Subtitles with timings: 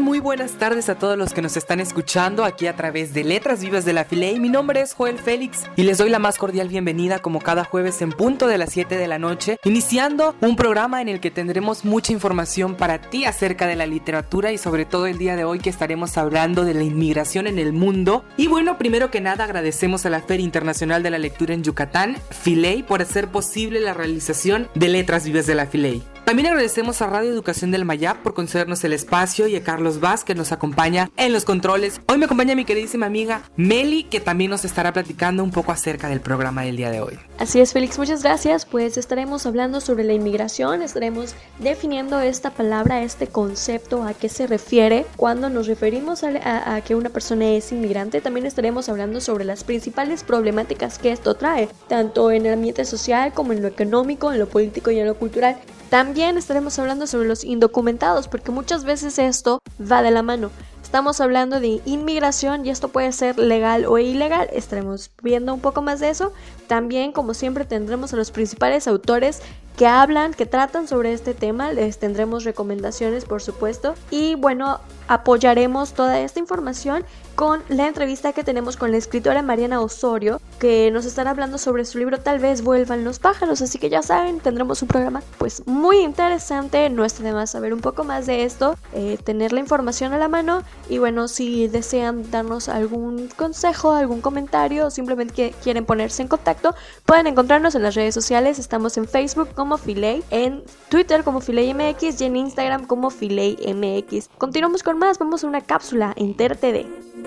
[0.00, 3.62] Muy buenas tardes a todos los que nos están escuchando aquí a través de Letras
[3.62, 4.40] Vivas de la Filey.
[4.40, 8.02] Mi nombre es Joel Félix y les doy la más cordial bienvenida como cada jueves
[8.02, 11.84] en punto de las 7 de la noche, iniciando un programa en el que tendremos
[11.84, 15.60] mucha información para ti acerca de la literatura y sobre todo el día de hoy
[15.60, 18.24] que estaremos hablando de la inmigración en el mundo.
[18.36, 22.16] Y bueno, primero que nada agradecemos a la Feria Internacional de la Lectura en Yucatán,
[22.30, 26.02] Filey, por hacer posible la realización de Letras Vivas de la Filey.
[26.24, 30.24] También agradecemos a Radio Educación del Mayap por concedernos el espacio y a Carlos Vaz
[30.24, 32.00] que nos acompaña en los controles.
[32.08, 36.08] Hoy me acompaña mi queridísima amiga Meli que también nos estará platicando un poco acerca
[36.08, 37.18] del programa del día de hoy.
[37.38, 38.64] Así es, Félix, muchas gracias.
[38.64, 44.46] Pues estaremos hablando sobre la inmigración, estaremos definiendo esta palabra, este concepto, a qué se
[44.46, 48.22] refiere cuando nos referimos a, a que una persona es inmigrante.
[48.22, 53.34] También estaremos hablando sobre las principales problemáticas que esto trae, tanto en el ambiente social
[53.34, 55.58] como en lo económico, en lo político y en lo cultural.
[55.90, 60.50] También estaremos hablando sobre los indocumentados, porque muchas veces esto va de la mano.
[60.82, 64.48] Estamos hablando de inmigración y esto puede ser legal o ilegal.
[64.52, 66.32] Estaremos viendo un poco más de eso.
[66.68, 69.40] También, como siempre, tendremos a los principales autores
[69.76, 71.72] que hablan, que tratan sobre este tema.
[71.72, 73.94] Les tendremos recomendaciones, por supuesto.
[74.10, 77.04] Y bueno, apoyaremos toda esta información
[77.34, 81.84] con la entrevista que tenemos con la escritora Mariana Osorio, que nos estará hablando sobre
[81.84, 85.66] su libro Tal vez vuelvan los pájaros, así que ya saben, tendremos un programa pues
[85.66, 89.60] muy interesante, no está de más saber un poco más de esto, eh, tener la
[89.60, 90.62] información a la mano.
[90.88, 96.74] Y bueno, si desean darnos algún consejo, algún comentario o simplemente quieren ponerse en contacto,
[97.04, 101.74] pueden encontrarnos en las redes sociales, estamos en Facebook como Filey, en Twitter como Filey
[101.74, 104.28] MX y en Instagram como Filey MX.
[104.38, 107.23] Continuamos con más, vamos a una cápsula en TRTD.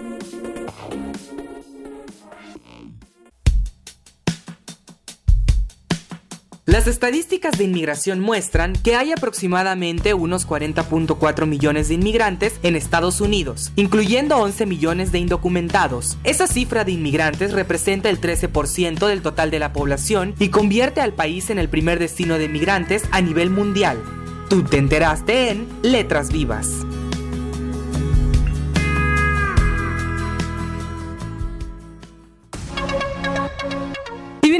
[6.67, 13.21] Las estadísticas de inmigración muestran que hay aproximadamente unos 40.4 millones de inmigrantes en Estados
[13.21, 16.17] Unidos, incluyendo 11 millones de indocumentados.
[16.25, 21.13] Esa cifra de inmigrantes representa el 13% del total de la población y convierte al
[21.13, 24.03] país en el primer destino de inmigrantes a nivel mundial.
[24.49, 26.85] Tú te enteraste en Letras Vivas.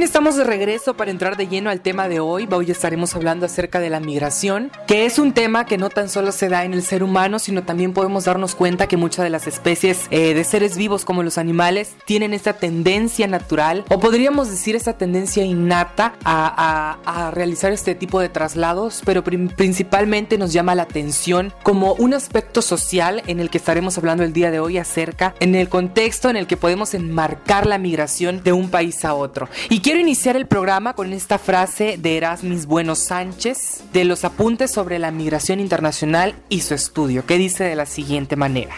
[0.04, 2.48] Estamos de regreso para entrar de lleno al tema de hoy.
[2.52, 6.32] Hoy estaremos hablando acerca de la migración, que es un tema que no tan solo
[6.32, 9.48] se da en el ser humano, sino también podemos darnos cuenta que muchas de las
[9.48, 14.76] especies eh, de seres vivos como los animales tienen esta tendencia natural, o podríamos decir
[14.76, 20.76] esta tendencia innata a, a, a realizar este tipo de traslados, pero principalmente nos llama
[20.76, 24.78] la atención como un aspecto social en el que estaremos hablando el día de hoy
[24.78, 29.14] acerca, en el contexto en el que podemos enmarcar la migración de un país a
[29.14, 29.50] otro.
[29.70, 34.70] Y quiero iniciar el programa con esta frase de Erasmis Bueno Sánchez de los apuntes
[34.70, 38.76] sobre la migración internacional y su estudio, que dice de la siguiente manera.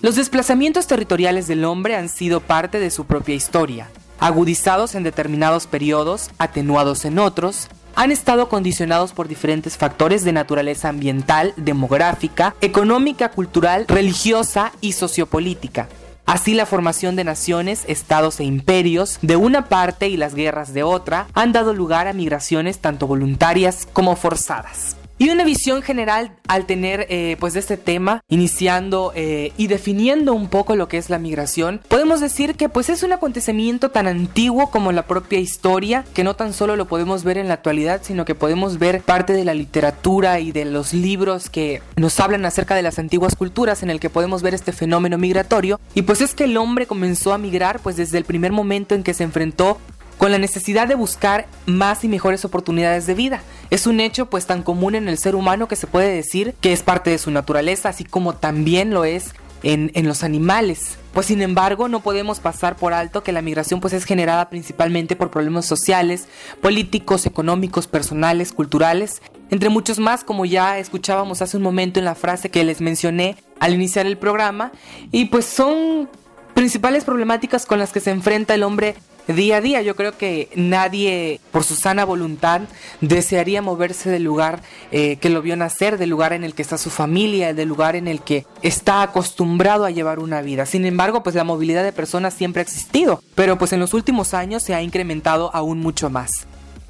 [0.00, 3.88] Los desplazamientos territoriales del hombre han sido parte de su propia historia,
[4.18, 10.88] agudizados en determinados periodos, atenuados en otros, han estado condicionados por diferentes factores de naturaleza
[10.88, 15.86] ambiental, demográfica, económica, cultural, religiosa y sociopolítica
[16.26, 20.82] Así la formación de naciones, estados e imperios de una parte y las guerras de
[20.82, 24.96] otra han dado lugar a migraciones tanto voluntarias como forzadas.
[25.22, 30.48] Y una visión general al tener eh, pues este tema, iniciando eh, y definiendo un
[30.48, 34.72] poco lo que es la migración, podemos decir que pues es un acontecimiento tan antiguo
[34.72, 38.24] como la propia historia, que no tan solo lo podemos ver en la actualidad, sino
[38.24, 42.74] que podemos ver parte de la literatura y de los libros que nos hablan acerca
[42.74, 45.78] de las antiguas culturas en el que podemos ver este fenómeno migratorio.
[45.94, 49.04] Y pues es que el hombre comenzó a migrar pues desde el primer momento en
[49.04, 49.78] que se enfrentó
[50.22, 53.42] con la necesidad de buscar más y mejores oportunidades de vida.
[53.70, 56.72] Es un hecho pues tan común en el ser humano que se puede decir que
[56.72, 59.34] es parte de su naturaleza, así como también lo es
[59.64, 60.96] en, en, los animales.
[61.12, 65.16] Pues sin embargo no podemos pasar por alto que la migración pues es generada principalmente
[65.16, 66.28] por problemas sociales,
[66.60, 72.14] políticos, económicos, personales, culturales, entre muchos más como ya escuchábamos hace un momento en la
[72.14, 74.70] frase que les mencioné al iniciar el programa
[75.10, 76.08] y pues son
[76.54, 78.94] principales problemáticas con las que se enfrenta el hombre
[79.26, 79.82] día a día.
[79.82, 82.62] Yo creo que nadie, por su sana voluntad,
[83.00, 86.78] desearía moverse del lugar eh, que lo vio nacer, del lugar en el que está
[86.78, 90.66] su familia, del lugar en el que está acostumbrado a llevar una vida.
[90.66, 94.34] Sin embargo, pues la movilidad de personas siempre ha existido, pero pues en los últimos
[94.34, 96.46] años se ha incrementado aún mucho más.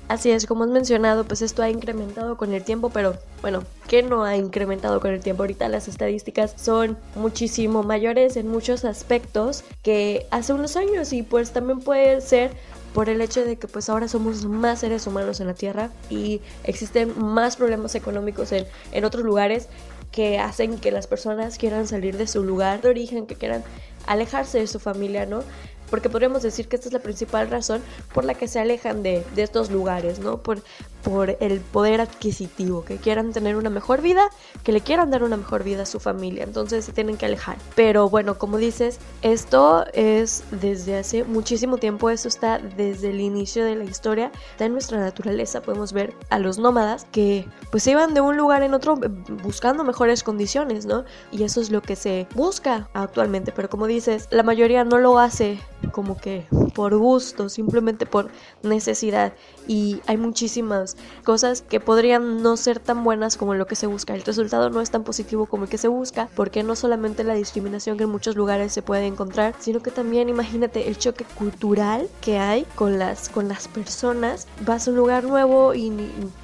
[0.09, 4.03] Así es, como has mencionado, pues esto ha incrementado con el tiempo, pero bueno, ¿qué
[4.03, 5.43] no ha incrementado con el tiempo?
[5.43, 11.53] Ahorita las estadísticas son muchísimo mayores en muchos aspectos que hace unos años y pues
[11.53, 12.51] también puede ser
[12.93, 16.43] por el hecho de que pues ahora somos más seres humanos en la Tierra y
[16.65, 19.69] existen más problemas económicos en, en otros lugares
[20.11, 23.65] que hacen que las personas quieran salir de su lugar de origen, que quieran
[24.07, 25.43] alejarse de su familia, ¿no?
[25.93, 27.83] Porque podríamos decir que esta es la principal razón
[28.15, 30.39] por la que se alejan de, estos lugares, ¿no?
[30.39, 30.63] Por,
[31.03, 34.31] por el poder adquisitivo, que quieran tener una mejor vida,
[34.65, 37.59] que le quieran dar una mejor vida a su familia, entonces se tienen que alejar.
[37.75, 43.63] Pero bueno, como dices, esto es desde hace muchísimo tiempo, eso está desde el inicio
[43.63, 48.15] de la historia, está en nuestra naturaleza, podemos ver a los nómadas que pues iban
[48.15, 48.99] de un lugar en otro
[49.43, 51.05] buscando mejores condiciones, ¿no?
[51.33, 55.19] Y eso es lo que se busca actualmente, pero como dices, la mayoría no lo
[55.19, 58.31] hace como que por gusto, simplemente por
[58.63, 59.33] necesidad.
[59.67, 64.15] Y hay muchísimas cosas que podrían no ser tan buenas como lo que se busca.
[64.15, 67.35] El resultado no es tan positivo como el que se busca, porque no solamente la
[67.35, 72.09] discriminación que en muchos lugares se puede encontrar, sino que también imagínate el choque cultural
[72.21, 74.47] que hay con las, con las personas.
[74.65, 75.93] Vas a un lugar nuevo y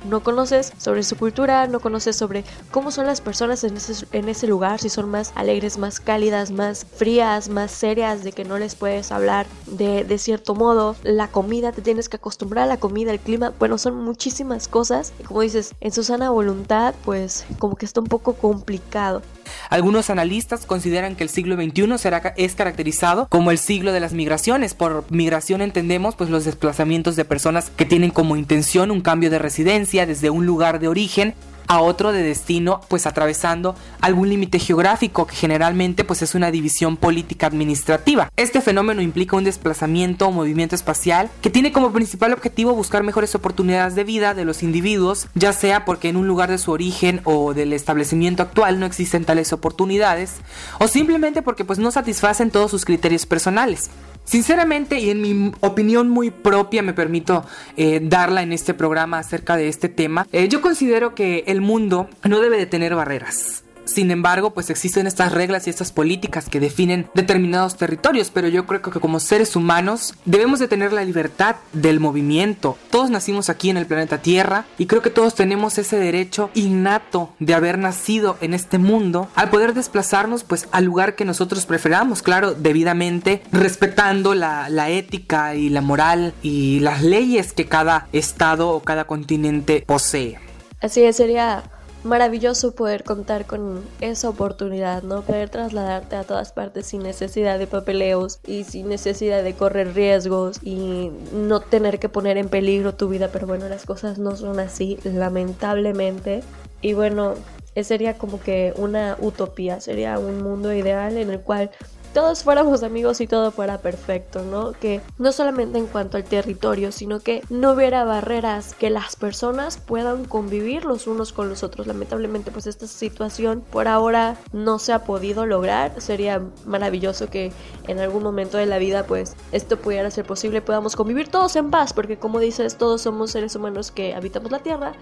[0.08, 4.28] no conoces sobre su cultura, no conoces sobre cómo son las personas en ese, en
[4.28, 8.58] ese lugar, si son más alegres, más cálidas, más frías, más serias, de que no
[8.58, 9.27] les puedes hablar
[9.66, 13.78] de, cierto modo, la comida, te tienes que acostumbrar a la comida, el clima, bueno,
[13.78, 18.06] son muchísimas cosas y como dices, en su sana voluntad, pues como que está un
[18.06, 19.22] poco complicado.
[19.70, 24.12] Algunos analistas consideran que el siglo XXI será, es caracterizado como el siglo de las
[24.12, 24.74] migraciones.
[24.74, 29.38] Por migración entendemos pues los desplazamientos de personas que tienen como intención un cambio de
[29.38, 31.34] residencia desde un lugar de origen
[31.68, 36.96] a otro de destino, pues atravesando algún límite geográfico que generalmente pues es una división
[36.96, 38.30] política administrativa.
[38.36, 43.34] Este fenómeno implica un desplazamiento o movimiento espacial que tiene como principal objetivo buscar mejores
[43.34, 47.20] oportunidades de vida de los individuos, ya sea porque en un lugar de su origen
[47.24, 50.36] o del establecimiento actual no existen tales oportunidades,
[50.78, 53.90] o simplemente porque pues no satisfacen todos sus criterios personales.
[54.28, 57.46] Sinceramente y en mi opinión muy propia me permito
[57.78, 62.10] eh, darla en este programa acerca de este tema, eh, yo considero que el mundo
[62.24, 63.64] no debe de tener barreras.
[63.88, 68.66] Sin embargo, pues existen estas reglas y estas políticas que definen determinados territorios, pero yo
[68.66, 72.76] creo que como seres humanos debemos de tener la libertad del movimiento.
[72.90, 77.32] Todos nacimos aquí en el planeta Tierra y creo que todos tenemos ese derecho innato
[77.38, 82.20] de haber nacido en este mundo al poder desplazarnos pues al lugar que nosotros preferamos,
[82.20, 88.68] claro, debidamente respetando la, la ética y la moral y las leyes que cada estado
[88.68, 90.38] o cada continente posee.
[90.82, 91.64] Así es, sería
[92.04, 95.22] maravilloso poder contar con esa oportunidad, ¿no?
[95.22, 100.60] Poder trasladarte a todas partes sin necesidad de papeleos y sin necesidad de correr riesgos
[100.62, 104.60] y no tener que poner en peligro tu vida, pero bueno, las cosas no son
[104.60, 106.42] así, lamentablemente.
[106.80, 107.34] Y bueno,
[107.82, 111.70] sería como que una utopía, sería un mundo ideal en el cual
[112.18, 114.72] todos fuéramos amigos y todo fuera perfecto, ¿no?
[114.72, 119.78] Que no solamente en cuanto al territorio, sino que no hubiera barreras, que las personas
[119.78, 121.86] puedan convivir los unos con los otros.
[121.86, 126.00] Lamentablemente, pues esta situación por ahora no se ha podido lograr.
[126.00, 127.52] Sería maravilloso que
[127.86, 131.70] en algún momento de la vida, pues esto pudiera ser posible, podamos convivir todos en
[131.70, 134.92] paz, porque como dices, todos somos seres humanos que habitamos la Tierra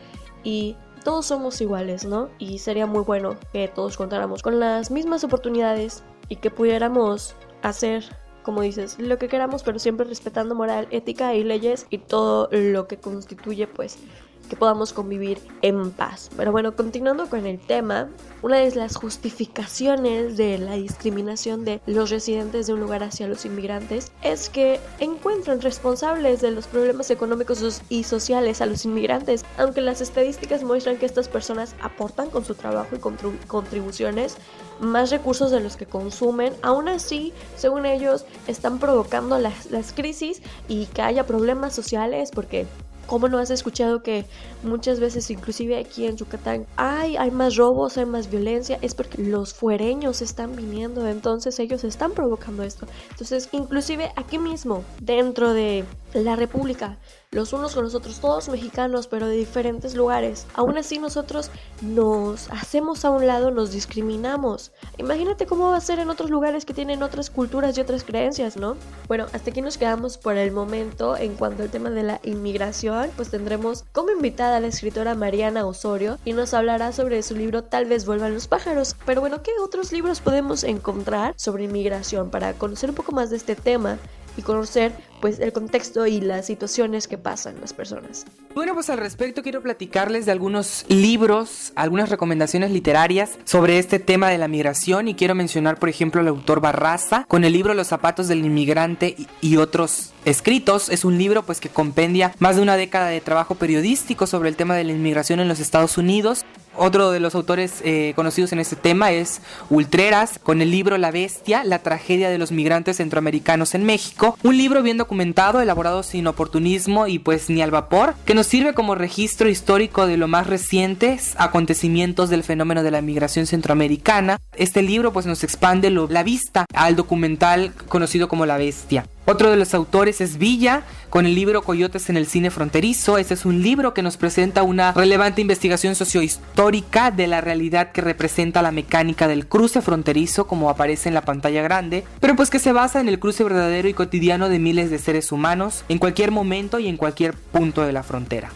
[0.45, 2.29] y todos somos iguales, ¿no?
[2.39, 8.05] Y sería muy bueno que todos contáramos con las mismas oportunidades y que pudiéramos hacer
[8.47, 12.87] como dices, lo que queramos, pero siempre respetando moral, ética y leyes y todo lo
[12.87, 13.99] que constituye pues
[14.47, 16.31] que podamos convivir en paz.
[16.37, 18.09] Pero bueno, continuando con el tema,
[18.43, 23.45] una de las justificaciones de la discriminación de los residentes de un lugar hacia los
[23.45, 29.81] inmigrantes es que encuentran responsables de los problemas económicos y sociales a los inmigrantes, aunque
[29.81, 34.37] las estadísticas muestran que estas personas aportan con su trabajo y contribuciones
[34.81, 40.43] más recursos de los que consumen, aún así, según ellos, están provocando las, las crisis
[40.69, 42.67] y que haya problemas sociales porque
[43.07, 44.25] ¿Cómo no has escuchado que
[44.63, 48.79] muchas veces, inclusive aquí en Yucatán, hay, hay más robos, hay más violencia?
[48.83, 52.87] Es porque los fuereños están viniendo, entonces ellos están provocando esto.
[53.11, 55.85] Entonces, inclusive aquí mismo, dentro de
[56.23, 56.99] la República,
[57.31, 60.47] los unos con los otros, todos mexicanos, pero de diferentes lugares.
[60.55, 61.51] Aún así nosotros
[61.83, 64.73] nos hacemos a un lado, nos discriminamos.
[64.99, 68.57] Imagínate cómo va a ser en otros lugares que tienen otras culturas y otras creencias,
[68.57, 68.77] ¿no?
[69.09, 73.11] Bueno, hasta aquí nos quedamos por el momento en cuanto al tema de la inmigración,
[73.17, 77.65] pues tendremos como invitada a la escritora Mariana Osorio y nos hablará sobre su libro
[77.65, 78.97] Tal vez vuelvan los pájaros.
[79.05, 83.37] Pero bueno, ¿qué otros libros podemos encontrar sobre inmigración para conocer un poco más de
[83.37, 83.99] este tema?
[84.37, 88.27] Y conocer pues el contexto y las situaciones que pasan las personas.
[88.55, 94.29] Bueno, pues al respecto quiero platicarles de algunos libros, algunas recomendaciones literarias sobre este tema
[94.31, 97.89] de la migración y quiero mencionar por ejemplo al autor Barraza con el libro Los
[97.89, 100.89] zapatos del inmigrante y otros escritos.
[100.89, 104.57] Es un libro pues que compendia más de una década de trabajo periodístico sobre el
[104.57, 106.45] tema de la inmigración en los Estados Unidos.
[106.79, 109.41] Otro de los autores eh, conocidos en este tema es
[109.71, 114.37] Ultreras, con el libro La Bestia, la tragedia de los migrantes centroamericanos en México.
[114.43, 118.75] Un libro bien documentado, elaborado sin oportunismo y pues ni al vapor, que nos sirve
[118.75, 124.39] como registro histórico de lo más recientes acontecimientos del fenómeno de la migración centroamericana.
[124.55, 129.07] Este libro pues nos expande la vista al documental conocido como La Bestia.
[129.29, 133.19] Otro de los autores es Villa, con el libro Coyotes en el cine fronterizo.
[133.19, 138.03] Este es un libro que nos presenta una relevante investigación sociohistórica de la realidad que
[138.03, 142.61] representa la mecánica del cruce fronterizo, como aparece en la pantalla grande, pero pues que
[142.61, 146.31] se basa en el cruce verdadero y cotidiano de miles de seres humanos en cualquier
[146.31, 148.53] momento y en cualquier punto de la frontera.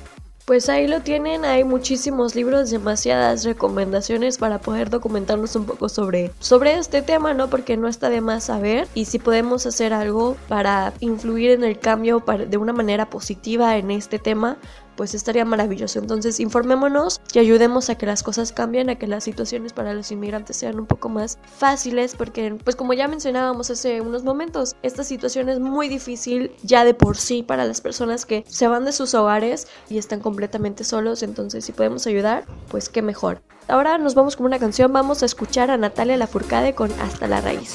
[0.51, 6.33] Pues ahí lo tienen, hay muchísimos libros, demasiadas recomendaciones para poder documentarnos un poco sobre,
[6.41, 7.49] sobre este tema, ¿no?
[7.49, 11.79] Porque no está de más saber y si podemos hacer algo para influir en el
[11.79, 14.57] cambio de una manera positiva en este tema,
[15.01, 15.99] pues estaría maravilloso.
[15.99, 20.13] Entonces informémonos y ayudemos a que las cosas cambien, a que las situaciones para los
[20.13, 25.03] inmigrantes sean un poco más fáciles, porque pues como ya mencionábamos hace unos momentos, esta
[25.03, 28.93] situación es muy difícil ya de por sí para las personas que se van de
[28.93, 33.41] sus hogares y están completamente solos, entonces si podemos ayudar, pues qué mejor.
[33.69, 37.41] Ahora nos vamos con una canción, vamos a escuchar a Natalia Lafourcade con Hasta la
[37.41, 37.75] raíz.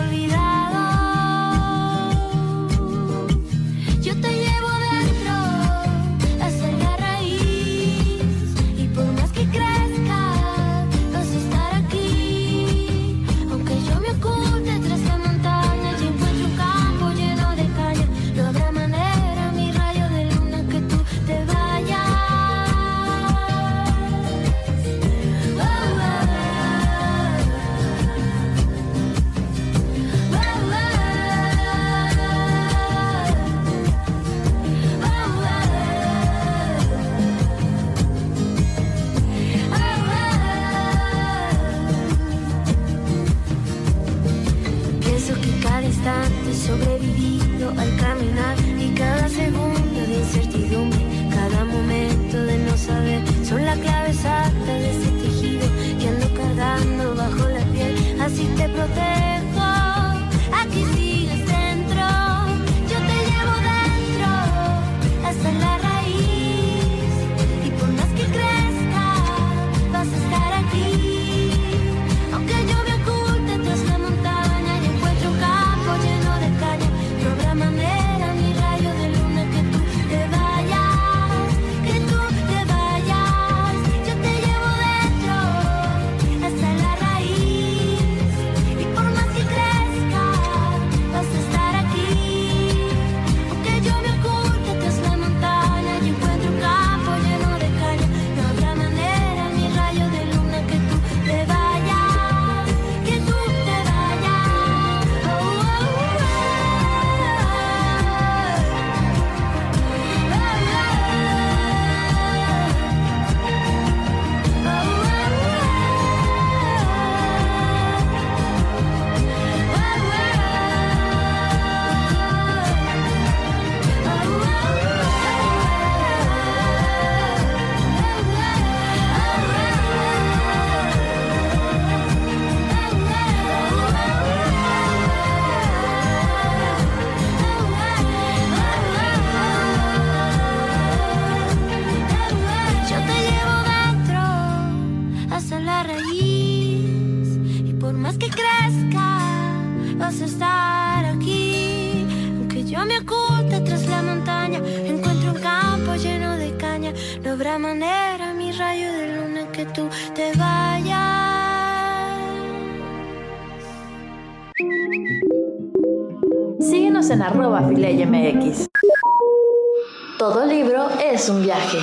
[171.31, 171.79] un viaje.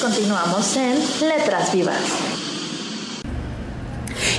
[0.00, 2.35] Continuamos en Letras Vivas.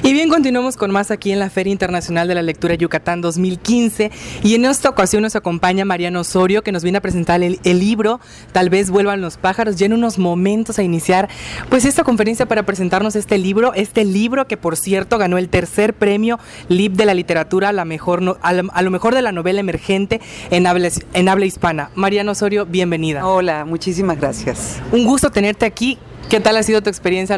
[0.07, 4.09] Y bien, continuamos con más aquí en la Feria Internacional de la Lectura Yucatán 2015.
[4.41, 8.21] Y en esta ocasión nos acompaña Mariano Osorio, que nos viene a presentar el, libro
[8.53, 9.75] Tal vez vuelvan los pájaros.
[9.75, 11.27] Ya en unos momentos a iniciar
[11.69, 13.73] pues esta conferencia para presentarnos este libro.
[13.73, 17.83] Este libro que, por cierto, ganó el tercer premio LIB de la literatura a, la
[17.83, 20.21] mejor a, lo mejor de la novela emergente
[20.51, 21.91] en habla, en habla hispana.
[21.95, 23.27] Mariano Osorio, bienvenida.
[23.27, 24.81] Hola, muchísimas gracias.
[24.93, 25.97] Un gusto tenerte aquí.
[26.29, 27.37] ¿Qué tal ha sido tu experiencia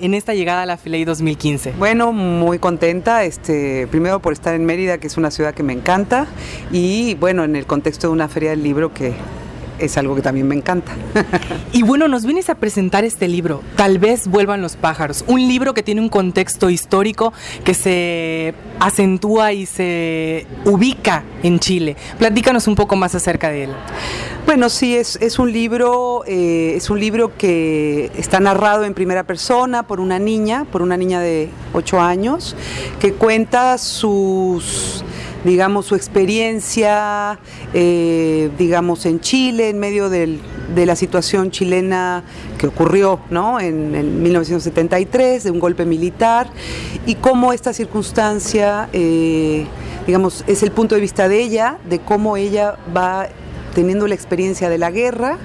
[0.00, 1.74] en esta llegada a la Filey 2015?
[1.78, 5.74] Bueno, muy contenta, este, primero por estar en Mérida, que es una ciudad que me
[5.74, 6.26] encanta,
[6.70, 9.12] y bueno, en el contexto de una feria del libro que
[9.84, 10.92] es algo que también me encanta.
[11.72, 15.74] y bueno, nos vienes a presentar este libro, Tal vez vuelvan los pájaros, un libro
[15.74, 17.32] que tiene un contexto histórico
[17.64, 21.96] que se acentúa y se ubica en Chile.
[22.18, 23.70] Platícanos un poco más acerca de él.
[24.46, 29.24] Bueno, sí, es, es un libro, eh, es un libro que está narrado en primera
[29.24, 32.56] persona por una niña, por una niña de 8 años,
[33.00, 35.04] que cuenta sus
[35.44, 37.38] digamos, su experiencia,
[37.74, 40.38] eh, digamos, en Chile, en medio de
[40.74, 42.22] la situación chilena
[42.58, 43.60] que ocurrió ¿no?
[43.60, 46.48] en, 1973, de un golpe militar,
[47.06, 49.66] y cómo esta circunstancia, eh,
[50.06, 53.28] digamos, es el punto de vista de ella, de cómo ella va
[53.74, 55.38] teniendo la experiencia de la guerra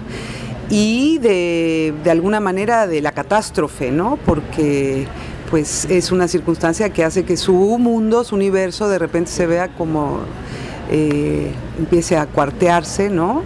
[0.69, 4.19] y de, de alguna manera de la catástrofe, ¿no?
[4.26, 5.08] Porque
[5.50, 9.70] pues es una circunstancia que hace que su mundo, su universo, de repente se vea
[9.70, 10.20] como
[10.90, 13.44] eh, empiece a cuartearse, ¿no?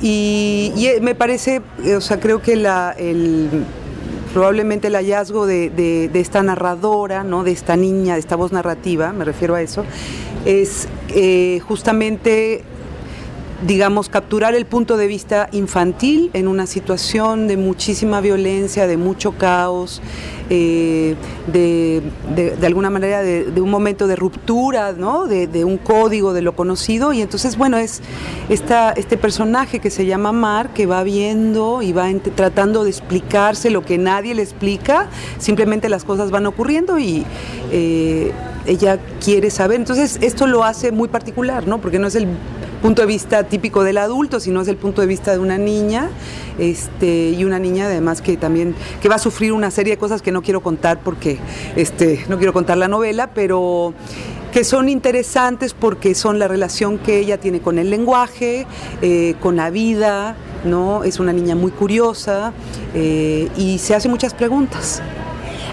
[0.00, 1.62] Y, eh, me parece,
[1.96, 2.96] o sea, creo que la,
[4.32, 7.44] probablemente el hallazgo de, esta narradora, ¿no?
[7.44, 9.84] de esta niña, de esta voz narrativa, me refiero a eso,
[10.44, 12.64] es eh, justamente
[13.66, 19.32] digamos, capturar el punto de vista infantil en una situación de muchísima violencia, de mucho
[19.32, 20.02] caos,
[20.50, 21.14] eh,
[21.46, 22.02] de,
[22.66, 25.26] alguna manera de, un momento de ruptura, ¿no?
[25.26, 27.12] de, un código de lo conocido.
[27.12, 28.02] Y entonces, bueno, es
[28.48, 33.70] esta, este personaje que se llama Mar, que va viendo y va tratando de explicarse
[33.70, 37.24] lo que nadie le explica, simplemente las cosas van ocurriendo y...
[37.70, 38.32] Eh,
[38.64, 39.78] ella quiere saber.
[39.80, 41.80] Entonces, esto lo hace muy particular, ¿no?
[41.80, 42.28] Porque no es el
[42.82, 46.10] punto de vista típico del adulto, sino es el punto de vista de una niña,
[46.58, 50.20] este, y una niña además que también, que va a sufrir una serie de cosas
[50.20, 51.38] que no quiero contar porque
[51.76, 53.94] este, no quiero contar la novela, pero
[54.52, 58.66] que son interesantes porque son la relación que ella tiene con el lenguaje,
[59.00, 61.04] eh, con la vida, ¿no?
[61.04, 62.52] Es una niña muy curiosa
[62.94, 65.00] eh, y se hace muchas preguntas.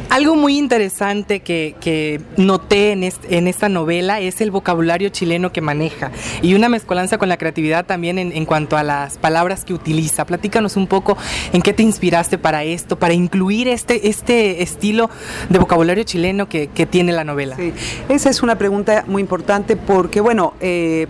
[0.09, 6.11] Algo muy interesante que, noté en, en, esta novela es el vocabulario chileno que maneja
[6.41, 10.25] y una mezcolanza con la creatividad también en, cuanto a las palabras que utiliza.
[10.25, 11.17] Platícanos un poco
[11.53, 15.09] en qué te inspiraste para esto, para incluir este, este estilo
[15.49, 17.55] de vocabulario chileno que, tiene la novela.
[17.55, 17.73] Sí,
[18.07, 21.07] esa es una pregunta muy importante porque, bueno, eh,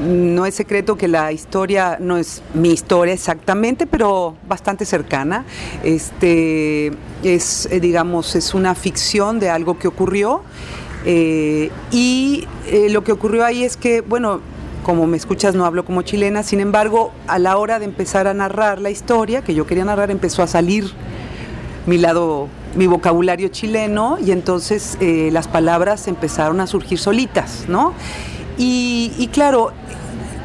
[0.00, 5.44] no es secreto que la historia no es mi historia exactamente, pero bastante cercana.
[5.84, 10.42] Este es, eh, digamos, es una ficción de algo que ocurrió.
[11.04, 14.40] Eh, y eh, lo que ocurrió ahí es que, bueno,
[14.82, 18.34] como me escuchas, no hablo como chilena, sin embargo, a la hora de empezar a
[18.34, 20.90] narrar la historia que yo quería narrar, empezó a salir
[21.86, 27.92] mi lado, mi vocabulario chileno, y entonces las palabras empezaron a surgir solitas, ¿no?
[28.62, 29.72] y claro,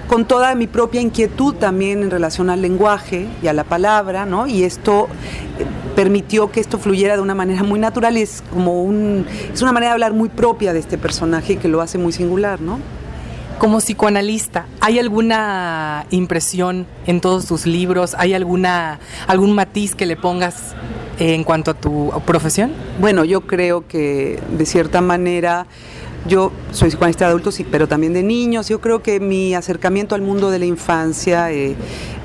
[0.08, 4.48] con toda mi propia inquietud también en relación al lenguaje y a la palabra, ¿no?
[4.48, 5.08] Y esto
[5.60, 5.66] eh,
[5.96, 9.72] permitió que esto fluyera de una manera muy natural y es como un es una
[9.72, 12.80] manera de hablar muy propia de este personaje que lo hace muy singular, ¿no?
[13.58, 18.14] Como psicoanalista, ¿hay alguna impresión en todos tus libros?
[18.18, 20.76] ¿Hay alguna algún matiz que le pongas
[21.20, 22.74] en cuanto a tu profesión?
[23.00, 25.68] Bueno, yo creo que de cierta manera
[26.28, 28.68] yo soy psicoanalista de adultos, pero también de niños.
[28.68, 31.76] Yo creo que mi acercamiento al mundo de la infancia eh,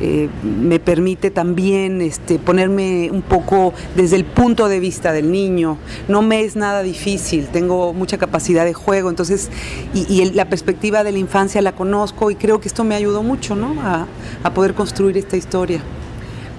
[0.00, 5.76] eh, me permite también este, ponerme un poco desde el punto de vista del niño.
[6.08, 9.50] No me es nada difícil, tengo mucha capacidad de juego, entonces,
[9.94, 13.56] y, la perspectiva de la infancia la conozco y creo que esto me ayudó mucho
[13.56, 13.80] ¿no?
[13.82, 14.06] a,
[14.42, 15.82] a poder construir esta historia.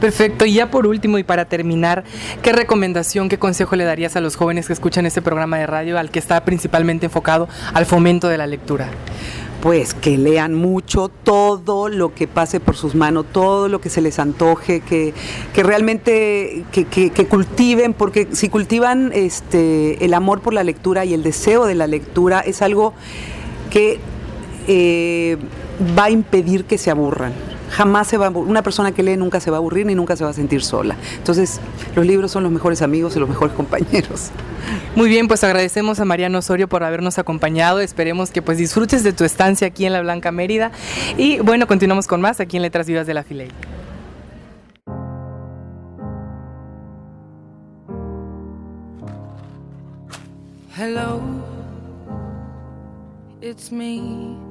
[0.02, 2.04] Perfecto, y ya por último y para terminar,
[2.42, 6.00] ¿qué recomendación, qué consejo le darías a los jóvenes que escuchan este programa de radio
[6.00, 8.90] al que está principalmente enfocado al fomento de la lectura?
[9.62, 14.02] pues que lean mucho todo lo que pase por sus manos, todo lo que se
[14.02, 15.14] les antoje, que,
[15.54, 21.14] que realmente que, que, cultiven, porque si cultivan este, el amor por la lectura y
[21.14, 22.96] el deseo de la lectura, es algo
[23.70, 24.00] que
[24.68, 25.38] eh,
[25.96, 29.50] va a impedir que se aburran jamás se va una persona que lee nunca se
[29.50, 30.96] va a aburrir ni nunca se va a sentir sola.
[31.18, 31.60] Entonces,
[31.96, 34.30] los libros son los mejores amigos y los mejores compañeros.
[34.96, 37.80] Muy bien, pues agradecemos a Mariano Osorio por habernos acompañado.
[37.80, 40.72] Esperemos que pues disfrutes de tu estancia aquí en la Blanca Mérida
[41.18, 43.50] y bueno, continuamos con más aquí en Letras Vivas de la Filey.
[50.78, 51.22] Hello,
[53.42, 54.51] it's me.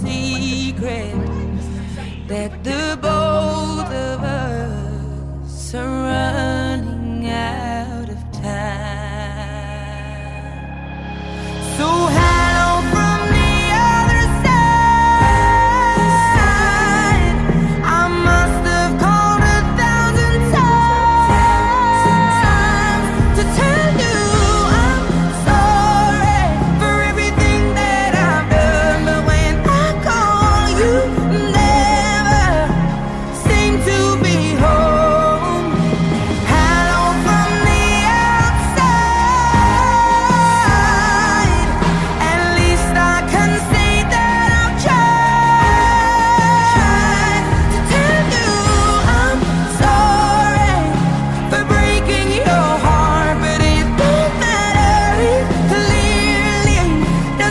[0.00, 1.14] Secret
[2.28, 4.47] that the both of us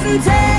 [0.07, 0.56] Thế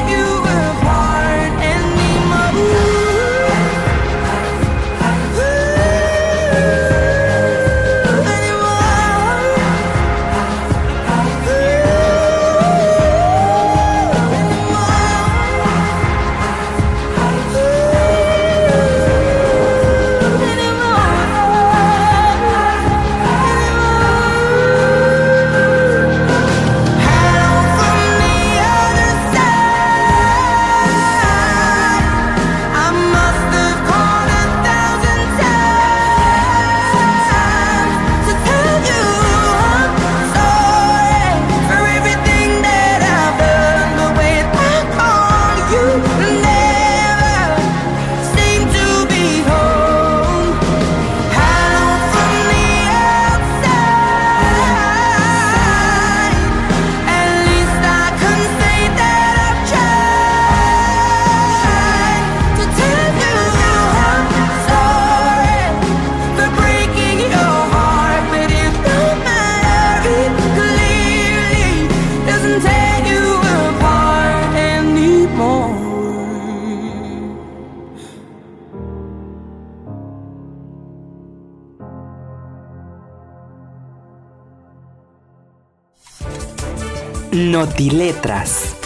[87.59, 88.77] Notiletras.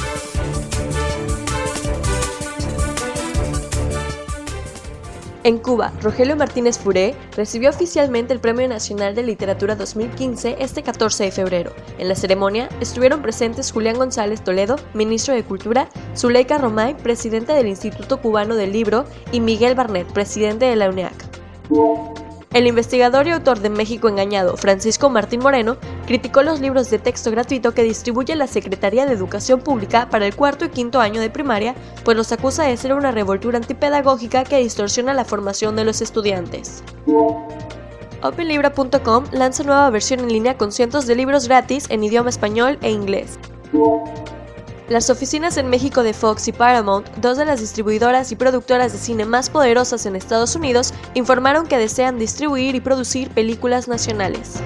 [5.44, 11.24] En Cuba, Rogelio Martínez Furé recibió oficialmente el Premio Nacional de Literatura 2015 este 14
[11.24, 11.74] de febrero.
[11.98, 17.66] En la ceremonia estuvieron presentes Julián González Toledo, ministro de Cultura, Zuleika Romay, presidente del
[17.66, 21.12] Instituto Cubano del Libro, y Miguel Barnett, presidente de la UNEAC.
[22.54, 25.78] El investigador y autor de México Engañado, Francisco Martín Moreno,
[26.12, 30.36] criticó los libros de texto gratuito que distribuye la Secretaría de Educación Pública para el
[30.36, 34.58] cuarto y quinto año de primaria, pues los acusa de ser una revoltura antipedagógica que
[34.58, 36.84] distorsiona la formación de los estudiantes.
[38.22, 42.90] OpenLibra.com lanza nueva versión en línea con cientos de libros gratis en idioma español e
[42.90, 43.38] inglés.
[44.90, 48.98] Las oficinas en México de Fox y Paramount, dos de las distribuidoras y productoras de
[48.98, 54.60] cine más poderosas en Estados Unidos, informaron que desean distribuir y producir películas nacionales.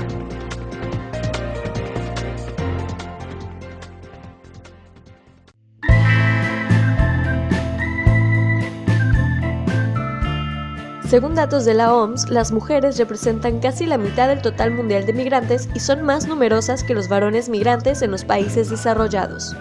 [11.09, 15.13] Según datos de la OMS, las mujeres representan casi la mitad del total mundial de
[15.13, 19.55] migrantes y son más numerosas que los varones migrantes en los países desarrollados.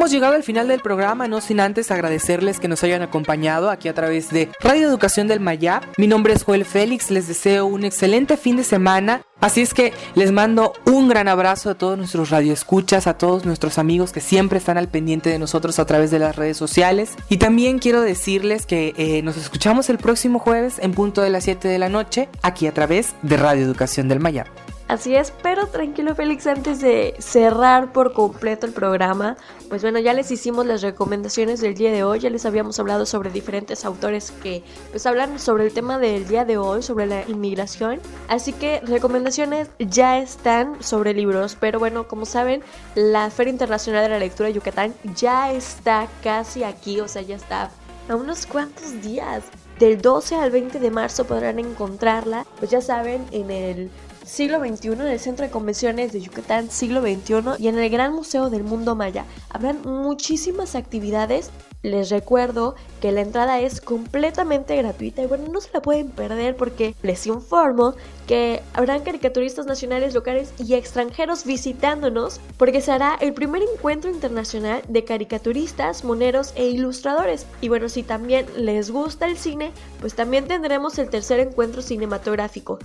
[0.00, 3.86] Hemos llegado al final del programa, no sin antes agradecerles que nos hayan acompañado aquí
[3.86, 5.82] a través de Radio Educación del Mayab.
[5.98, 9.20] Mi nombre es Joel Félix, les deseo un excelente fin de semana.
[9.42, 13.76] Así es que les mando un gran abrazo a todos nuestros radioescuchas, a todos nuestros
[13.76, 17.12] amigos que siempre están al pendiente de nosotros a través de las redes sociales.
[17.28, 21.44] Y también quiero decirles que eh, nos escuchamos el próximo jueves en punto de las
[21.44, 24.46] 7 de la noche, aquí a través de Radio Educación del Mayab.
[24.90, 29.36] Así es, pero tranquilo Félix, antes de cerrar por completo el programa,
[29.68, 33.06] pues bueno, ya les hicimos las recomendaciones del día de hoy, ya les habíamos hablado
[33.06, 37.22] sobre diferentes autores que pues hablan sobre el tema del día de hoy, sobre la
[37.28, 42.60] inmigración, así que recomendaciones ya están sobre libros, pero bueno, como saben,
[42.96, 47.36] la Feria Internacional de la Lectura de Yucatán ya está casi aquí, o sea, ya
[47.36, 47.70] está
[48.08, 49.44] a unos cuantos días.
[49.78, 53.90] Del 12 al 20 de marzo podrán encontrarla, pues ya saben, en el
[54.30, 58.14] siglo XXI en el Centro de Convenciones de Yucatán siglo XXI y en el Gran
[58.14, 59.24] Museo del Mundo Maya.
[59.48, 61.50] Habrán muchísimas actividades.
[61.82, 66.54] Les recuerdo que la entrada es completamente gratuita y bueno, no se la pueden perder
[66.54, 67.94] porque les informo
[68.28, 74.82] que habrán caricaturistas nacionales, locales y extranjeros visitándonos porque se hará el primer encuentro internacional
[74.88, 77.46] de caricaturistas, moneros e ilustradores.
[77.62, 82.78] Y bueno, si también les gusta el cine, pues también tendremos el tercer encuentro cinematográfico.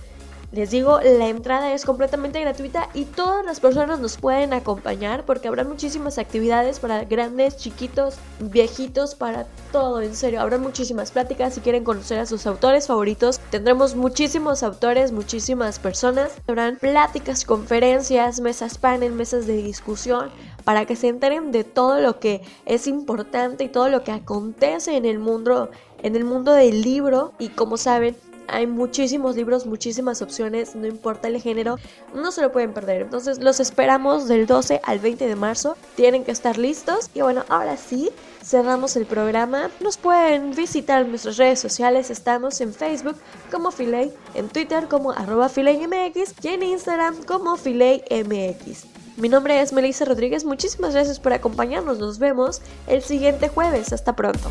[0.52, 5.48] Les digo, la entrada es completamente gratuita y todas las personas nos pueden acompañar porque
[5.48, 10.40] habrá muchísimas actividades para grandes, chiquitos, viejitos, para todo, en serio.
[10.40, 13.40] Habrá muchísimas pláticas si quieren conocer a sus autores favoritos.
[13.50, 16.30] Tendremos muchísimos autores, muchísimas personas.
[16.46, 20.30] Habrán pláticas, conferencias, mesas panel, mesas de discusión
[20.64, 24.96] para que se enteren de todo lo que es importante y todo lo que acontece
[24.96, 25.70] en el mundo
[26.02, 28.16] en el mundo del libro y como saben
[28.48, 31.76] hay muchísimos libros, muchísimas opciones, no importa el género,
[32.14, 33.02] no se lo pueden perder.
[33.02, 37.10] Entonces los esperamos del 12 al 20 de marzo, tienen que estar listos.
[37.14, 38.10] Y bueno, ahora sí,
[38.42, 39.70] cerramos el programa.
[39.80, 43.16] Nos pueden visitar en nuestras redes sociales, estamos en Facebook
[43.50, 48.86] como Filey, en Twitter como arroba FileyMX y en Instagram como FileyMX.
[49.16, 54.14] Mi nombre es Melissa Rodríguez, muchísimas gracias por acompañarnos, nos vemos el siguiente jueves, hasta
[54.14, 54.50] pronto.